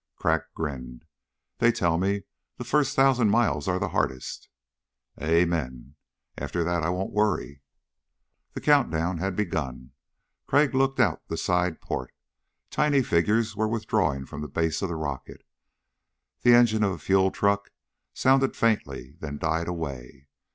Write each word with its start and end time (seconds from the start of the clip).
Crag 0.15 0.41
grinned. 0.55 1.05
"They 1.59 1.71
tell 1.71 1.99
me 1.99 2.23
the 2.57 2.63
first 2.63 2.95
thousand 2.95 3.29
miles 3.29 3.67
are 3.67 3.77
the 3.77 3.89
hardest." 3.89 4.49
"Amen. 5.21 5.93
After 6.35 6.63
that 6.63 6.81
I 6.81 6.89
won't 6.89 7.13
worry." 7.13 7.61
The 8.53 8.61
countdown 8.61 9.19
had 9.19 9.35
begun. 9.35 9.91
Crag 10.47 10.73
looked 10.73 10.99
out 10.99 11.21
the 11.27 11.37
side 11.37 11.81
port. 11.81 12.11
Tiny 12.71 13.03
figures 13.03 13.55
were 13.55 13.67
withdrawing 13.67 14.25
from 14.25 14.41
the 14.41 14.47
base 14.47 14.81
of 14.81 14.89
the 14.89 14.95
rocket. 14.95 15.43
The 16.41 16.55
engine 16.55 16.81
of 16.83 16.93
a 16.93 16.97
fuel 16.97 17.29
truck 17.29 17.69
sounded 18.11 18.55
faintly, 18.57 19.17
then 19.19 19.37
died 19.37 19.67
away. 19.67 20.25